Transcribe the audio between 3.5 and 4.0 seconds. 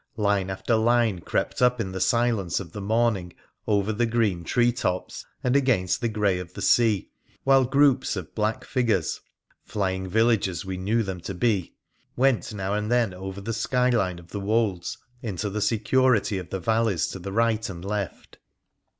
over